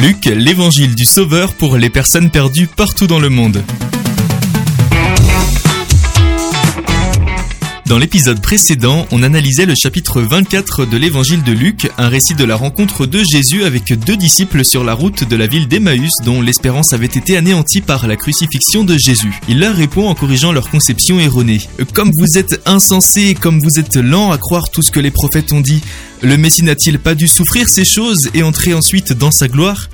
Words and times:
Luc, 0.00 0.26
l'évangile 0.26 0.94
du 0.94 1.04
Sauveur 1.04 1.54
pour 1.54 1.76
les 1.76 1.90
personnes 1.90 2.30
perdues 2.30 2.68
partout 2.68 3.08
dans 3.08 3.18
le 3.18 3.30
monde. 3.30 3.64
Dans 7.88 7.96
l'épisode 7.96 8.42
précédent, 8.42 9.06
on 9.12 9.22
analysait 9.22 9.64
le 9.64 9.72
chapitre 9.74 10.20
24 10.20 10.84
de 10.84 10.98
l'évangile 10.98 11.42
de 11.42 11.52
Luc, 11.52 11.90
un 11.96 12.10
récit 12.10 12.34
de 12.34 12.44
la 12.44 12.54
rencontre 12.54 13.06
de 13.06 13.22
Jésus 13.32 13.64
avec 13.64 13.98
deux 14.04 14.18
disciples 14.18 14.62
sur 14.62 14.84
la 14.84 14.92
route 14.92 15.24
de 15.26 15.36
la 15.36 15.46
ville 15.46 15.68
d'Emmaüs 15.68 16.10
dont 16.26 16.42
l'espérance 16.42 16.92
avait 16.92 17.06
été 17.06 17.38
anéantie 17.38 17.80
par 17.80 18.06
la 18.06 18.16
crucifixion 18.16 18.84
de 18.84 18.98
Jésus. 18.98 19.40
Il 19.48 19.60
leur 19.60 19.74
répond 19.74 20.06
en 20.06 20.14
corrigeant 20.14 20.52
leur 20.52 20.68
conception 20.68 21.18
erronée. 21.18 21.62
Comme 21.94 22.10
vous 22.10 22.38
êtes 22.38 22.60
insensés, 22.66 23.34
comme 23.34 23.58
vous 23.58 23.80
êtes 23.80 23.96
lents 23.96 24.32
à 24.32 24.36
croire 24.36 24.68
tout 24.70 24.82
ce 24.82 24.92
que 24.92 25.00
les 25.00 25.10
prophètes 25.10 25.54
ont 25.54 25.62
dit, 25.62 25.80
le 26.20 26.36
Messie 26.36 26.64
n'a-t-il 26.64 26.98
pas 26.98 27.14
dû 27.14 27.26
souffrir 27.26 27.70
ces 27.70 27.86
choses 27.86 28.28
et 28.34 28.42
entrer 28.42 28.74
ensuite 28.74 29.14
dans 29.14 29.30
sa 29.30 29.48
gloire? 29.48 29.88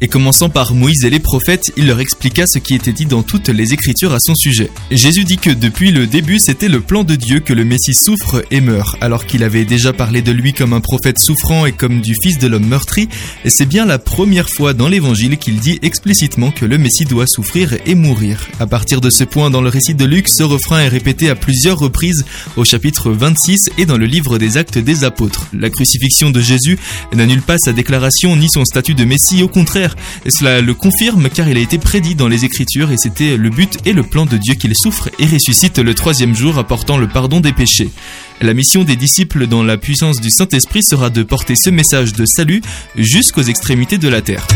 Et 0.00 0.08
commençant 0.08 0.48
par 0.48 0.74
Moïse 0.74 1.04
et 1.04 1.10
les 1.10 1.18
prophètes, 1.18 1.72
il 1.76 1.86
leur 1.86 2.00
expliqua 2.00 2.44
ce 2.46 2.58
qui 2.58 2.74
était 2.74 2.92
dit 2.92 3.06
dans 3.06 3.22
toutes 3.22 3.48
les 3.48 3.72
Écritures 3.72 4.14
à 4.14 4.20
son 4.20 4.34
sujet. 4.34 4.70
Jésus 4.90 5.24
dit 5.24 5.38
que 5.38 5.50
depuis 5.50 5.90
le 5.90 6.06
début, 6.06 6.38
c'était 6.38 6.68
le 6.68 6.80
plan 6.80 7.04
de 7.04 7.16
Dieu 7.16 7.40
que 7.40 7.52
le 7.52 7.64
Messie 7.64 7.94
souffre 7.94 8.44
et 8.50 8.60
meurt, 8.60 8.96
alors 9.00 9.26
qu'il 9.26 9.42
avait 9.42 9.64
déjà 9.64 9.92
parlé 9.92 10.22
de 10.22 10.32
lui 10.32 10.52
comme 10.52 10.72
un 10.72 10.80
prophète 10.80 11.18
souffrant 11.18 11.66
et 11.66 11.72
comme 11.72 12.00
du 12.00 12.14
Fils 12.22 12.38
de 12.38 12.46
l'homme 12.46 12.66
meurtri, 12.66 13.08
et 13.44 13.50
c'est 13.50 13.66
bien 13.66 13.86
la 13.86 13.98
première 13.98 14.48
fois 14.48 14.74
dans 14.74 14.88
l'Évangile 14.88 15.36
qu'il 15.38 15.58
dit 15.60 15.78
explicitement 15.82 16.50
que 16.50 16.64
le 16.64 16.78
Messie 16.78 17.04
doit 17.04 17.26
souffrir 17.26 17.76
et 17.86 17.94
mourir. 17.94 18.48
À 18.60 18.66
partir 18.66 19.00
de 19.00 19.10
ce 19.10 19.24
point 19.24 19.50
dans 19.50 19.60
le 19.60 19.68
récit 19.68 19.94
de 19.94 20.04
Luc, 20.04 20.28
ce 20.28 20.42
refrain 20.42 20.80
est 20.80 20.88
répété 20.88 21.28
à 21.28 21.34
plusieurs 21.34 21.78
reprises 21.78 22.24
au 22.56 22.64
chapitre 22.64 23.10
26 23.10 23.70
et 23.78 23.86
dans 23.86 23.98
le 23.98 24.06
livre 24.06 24.38
des 24.38 24.56
actes 24.56 24.78
des 24.78 25.04
apôtres. 25.04 25.46
La 25.52 25.70
crucifixion 25.70 26.30
de 26.30 26.40
Jésus 26.40 26.78
n'annule 27.14 27.42
pas 27.42 27.58
sa 27.58 27.72
déclaration 27.72 28.36
ni 28.36 28.48
son 28.48 28.64
statut 28.64 28.94
de 28.94 29.04
Messie, 29.04 29.42
au 29.42 29.48
contraire, 29.48 29.87
cela 30.28 30.60
le 30.60 30.74
confirme 30.74 31.28
car 31.28 31.48
il 31.48 31.56
a 31.56 31.60
été 31.60 31.78
prédit 31.78 32.14
dans 32.14 32.28
les 32.28 32.44
Écritures 32.44 32.90
et 32.90 32.96
c'était 32.96 33.36
le 33.36 33.50
but 33.50 33.78
et 33.84 33.92
le 33.92 34.02
plan 34.02 34.26
de 34.26 34.36
Dieu 34.36 34.54
qu'il 34.54 34.74
souffre 34.74 35.10
et 35.18 35.26
ressuscite 35.26 35.78
le 35.78 35.94
troisième 35.94 36.34
jour 36.34 36.58
apportant 36.58 36.96
le 36.96 37.08
pardon 37.08 37.40
des 37.40 37.52
péchés. 37.52 37.90
La 38.40 38.54
mission 38.54 38.84
des 38.84 38.96
disciples 38.96 39.46
dans 39.46 39.62
la 39.62 39.76
puissance 39.76 40.20
du 40.20 40.30
Saint-Esprit 40.30 40.82
sera 40.82 41.10
de 41.10 41.22
porter 41.22 41.56
ce 41.56 41.70
message 41.70 42.12
de 42.12 42.24
salut 42.24 42.62
jusqu'aux 42.96 43.42
extrémités 43.42 43.98
de 43.98 44.08
la 44.08 44.22
terre. 44.22 44.46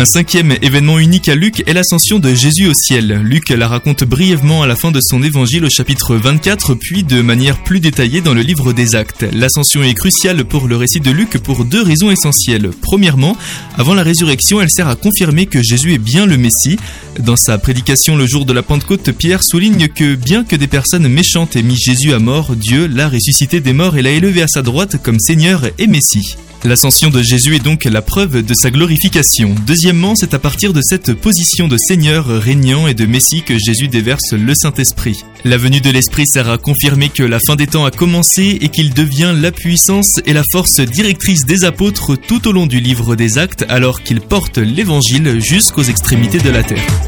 Un 0.00 0.04
cinquième 0.04 0.54
événement 0.62 1.00
unique 1.00 1.28
à 1.28 1.34
Luc 1.34 1.64
est 1.66 1.72
l'ascension 1.72 2.20
de 2.20 2.32
Jésus 2.32 2.68
au 2.68 2.72
ciel. 2.72 3.20
Luc 3.24 3.48
la 3.48 3.66
raconte 3.66 4.04
brièvement 4.04 4.62
à 4.62 4.68
la 4.68 4.76
fin 4.76 4.92
de 4.92 5.00
son 5.02 5.24
évangile 5.24 5.64
au 5.64 5.68
chapitre 5.68 6.14
24, 6.14 6.74
puis 6.74 7.02
de 7.02 7.20
manière 7.20 7.60
plus 7.64 7.80
détaillée 7.80 8.20
dans 8.20 8.32
le 8.32 8.42
livre 8.42 8.72
des 8.72 8.94
actes. 8.94 9.26
L'ascension 9.32 9.82
est 9.82 9.94
cruciale 9.94 10.44
pour 10.44 10.68
le 10.68 10.76
récit 10.76 11.00
de 11.00 11.10
Luc 11.10 11.38
pour 11.38 11.64
deux 11.64 11.82
raisons 11.82 12.12
essentielles. 12.12 12.70
Premièrement, 12.80 13.36
avant 13.76 13.94
la 13.94 14.04
résurrection, 14.04 14.60
elle 14.60 14.70
sert 14.70 14.86
à 14.86 14.94
confirmer 14.94 15.46
que 15.46 15.64
Jésus 15.64 15.94
est 15.94 15.98
bien 15.98 16.26
le 16.26 16.36
Messie. 16.36 16.78
Dans 17.18 17.34
sa 17.34 17.58
prédication 17.58 18.14
le 18.14 18.28
jour 18.28 18.46
de 18.46 18.52
la 18.52 18.62
Pentecôte, 18.62 19.10
Pierre 19.10 19.42
souligne 19.42 19.88
que 19.88 20.14
bien 20.14 20.44
que 20.44 20.54
des 20.54 20.68
personnes 20.68 21.08
méchantes 21.08 21.56
aient 21.56 21.62
mis 21.62 21.76
Jésus 21.76 22.12
à 22.12 22.20
mort, 22.20 22.54
Dieu 22.54 22.86
l'a 22.86 23.08
ressuscité 23.08 23.58
des 23.58 23.72
morts 23.72 23.96
et 23.96 24.02
l'a 24.02 24.12
élevé 24.12 24.42
à 24.42 24.48
sa 24.48 24.62
droite 24.62 25.02
comme 25.02 25.18
Seigneur 25.18 25.64
et 25.76 25.88
Messie. 25.88 26.36
L'ascension 26.64 27.08
de 27.08 27.22
Jésus 27.22 27.54
est 27.54 27.64
donc 27.64 27.84
la 27.84 28.02
preuve 28.02 28.42
de 28.42 28.54
sa 28.54 28.72
glorification. 28.72 29.54
Deuxièmement, 29.64 30.16
c'est 30.16 30.34
à 30.34 30.40
partir 30.40 30.72
de 30.72 30.80
cette 30.82 31.14
position 31.14 31.68
de 31.68 31.76
Seigneur 31.76 32.26
régnant 32.26 32.88
et 32.88 32.94
de 32.94 33.06
Messie 33.06 33.42
que 33.42 33.56
Jésus 33.56 33.86
déverse 33.86 34.32
le 34.32 34.52
Saint-Esprit. 34.54 35.24
La 35.44 35.56
venue 35.56 35.80
de 35.80 35.90
l'Esprit 35.90 36.24
sert 36.26 36.50
à 36.50 36.58
confirmer 36.58 37.10
que 37.10 37.22
la 37.22 37.38
fin 37.38 37.54
des 37.54 37.68
temps 37.68 37.84
a 37.84 37.92
commencé 37.92 38.58
et 38.60 38.68
qu'il 38.70 38.92
devient 38.92 39.34
la 39.36 39.52
puissance 39.52 40.20
et 40.26 40.32
la 40.32 40.42
force 40.50 40.80
directrice 40.80 41.46
des 41.46 41.64
apôtres 41.64 42.16
tout 42.16 42.48
au 42.48 42.52
long 42.52 42.66
du 42.66 42.80
livre 42.80 43.14
des 43.14 43.38
actes 43.38 43.64
alors 43.68 44.02
qu'ils 44.02 44.20
portent 44.20 44.58
l'Évangile 44.58 45.40
jusqu'aux 45.40 45.84
extrémités 45.84 46.40
de 46.40 46.50
la 46.50 46.64
terre. 46.64 47.07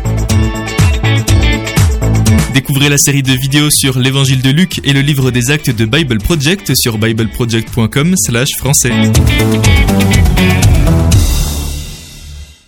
Découvrez 2.55 2.89
la 2.89 2.98
série 2.98 3.23
de 3.23 3.33
vidéos 3.33 3.70
sur 3.70 3.98
l'évangile 3.98 4.42
de 4.42 4.51
Luc 4.51 4.80
et 4.85 4.92
le 4.92 5.01
livre 5.01 5.30
des 5.30 5.51
actes 5.51 5.70
de 5.70 5.85
Bible 5.85 6.18
Project 6.18 6.74
sur 6.74 6.98
bibleproject.com/français. 6.98 8.92